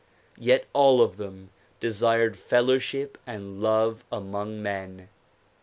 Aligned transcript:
Yet 0.39 0.65
all 0.73 0.99
of 1.03 1.17
them 1.17 1.51
desired 1.79 2.35
fellowship 2.35 3.19
and 3.27 3.61
love 3.61 4.03
among 4.11 4.59
men. 4.59 5.09